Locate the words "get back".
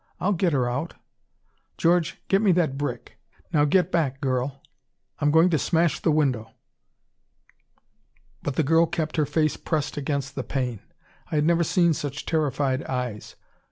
3.65-4.19